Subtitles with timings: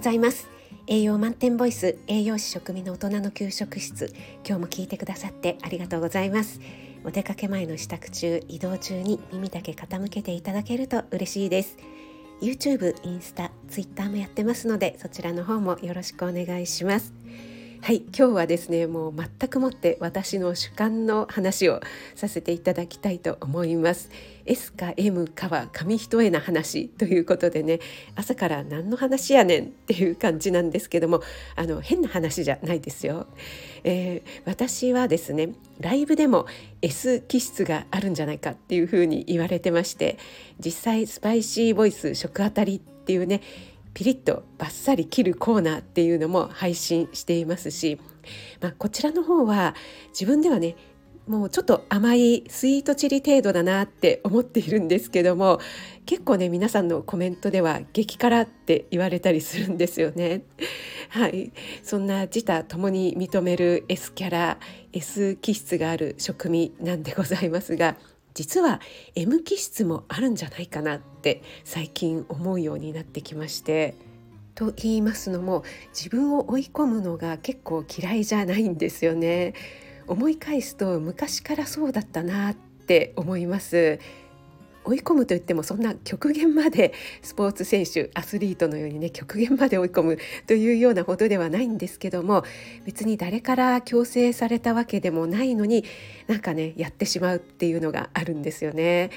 [0.00, 0.48] ございます。
[0.86, 4.14] 栄養満点ボイス栄養士食味の大人の給食室。
[4.46, 6.58] 今日も聞いてくださってありがとうございます。
[7.04, 11.76] お出かけ前の支度中移動中に耳だけ傾けていただけると嬉しいです。
[12.40, 17.12] YouTube、インスタ、Twitter もやってますのでそちらの方もよろしくお願いします。
[17.82, 21.80] はい今日はですねもう全くもって私の主観の話を
[22.14, 24.10] させていただきたいと思います。
[24.44, 27.80] S か M かは紙一重な話ということでね
[28.16, 31.22] 朝から何の話やねんっていう感じなんですけども
[31.56, 33.26] あの変な話じゃないですよ、
[33.84, 36.46] えー、私はですねライブでも
[36.82, 40.18] S 気質があるんじゃないかっていうふうに言われてまして
[40.58, 43.40] 実際スパイシーボイス食あたりっていうね
[43.94, 48.00] ピリッとバッサリ切るコーナーっていうのも配信していますし、
[48.60, 49.74] まあ、こちらの方は
[50.10, 50.76] 自分ではね
[51.26, 55.60] もうちょっと甘いスイートチリ程度だなって思っているんですけども
[56.04, 60.42] 結構ね皆さんのコメントでは激辛って言われたりするんですよね。
[61.10, 61.52] はい、
[61.84, 64.58] そんな自他ともに認める S キャラ
[64.92, 67.96] S 気質がある食味なんでございますが
[68.34, 68.80] 実は
[69.14, 73.94] M 気質もあるんじゃないかなって最近思うようになってきまして。
[74.56, 79.54] と言いますのも自分を追い込むのが結構嫌いじゃないんですよね。
[80.06, 84.00] 思い返すと昔からそうだったなって思います。
[84.84, 86.92] 追い込むといってもそんな極限まで
[87.22, 92.44] スポーツ選手アスリートのようにね極限まで追い込むというようなほどではないんですけども
[92.84, 95.84] 別に誰から強制されたわけでもないのに
[96.26, 99.10] なんかねやってしまうっていうのがあるんですよね。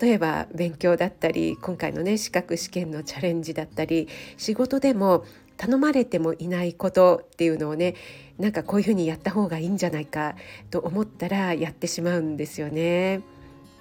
[0.00, 5.24] 例えば勉強だったり今回のね資格試験のチャレンジだったり仕事でも
[5.56, 7.94] 頼まれてもいないことっていうのをね
[8.38, 10.36] なんかこういうふうにやった方がいいんじゃないか
[10.70, 13.22] と思ったらやってしまうんですよね。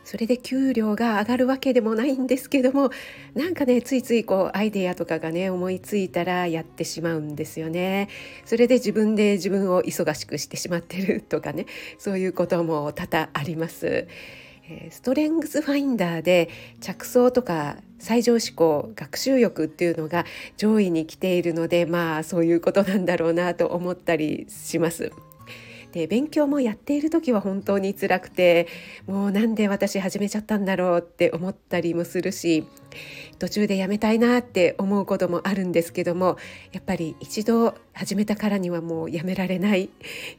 [0.03, 2.89] それで給料が上がるわけでもないんですけども
[3.35, 8.09] なんかねついついこうアイデアとかがね思いついたらやってしまうんですよね。
[8.45, 11.65] それで自分で自分を忙しくしてしまってるとかね
[11.97, 14.07] そういうことも多々あります。
[14.89, 16.49] ストレングスファインダーで
[16.79, 20.25] 着想とか最上志向学習欲っていうのが
[20.57, 25.11] 上位に来ているのでまあそういうことなんだろうなと思ったりします。
[25.91, 28.67] で勉強もやっている時は本当に辛くて
[29.07, 32.65] もうなんで私始めちゃったんだろうって思ったりもするし
[33.39, 36.37] 途中でやめたいなって思うこともあるんですけども
[36.71, 39.89] やっぱり一度始めたからにはもうやめられないっ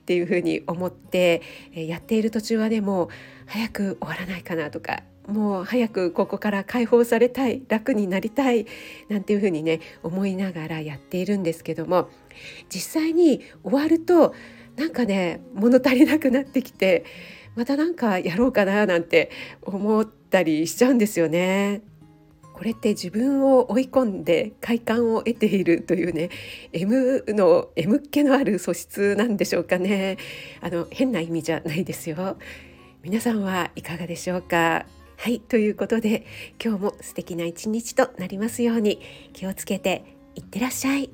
[0.06, 1.42] ていうふうに思って
[1.74, 3.08] やっている途中はねも
[3.46, 8.66] 早く終わらないかなとかもう早くここから解放されたい楽になりたい
[9.08, 12.08] なんていうふうにね思いながらやっているんですけども
[12.68, 14.34] 実際に終わると
[14.76, 17.04] なんかね物足りなくなってきて
[17.54, 19.30] またなんかやろうかななんて
[19.62, 21.82] 思ったりしちゃうんですよね。
[22.54, 26.30] これって自分を追い込んで快感を得ているというね
[26.72, 30.16] M の M っ気のある素質なんでしょうかね
[30.60, 32.36] あの変な意味じゃないですよ
[33.02, 36.24] 皆さんはいかがでしょうかはいということで
[36.62, 39.00] 今日も素敵な一日となりますように
[39.32, 40.04] 気をつけて
[40.36, 41.10] いってらっしゃい。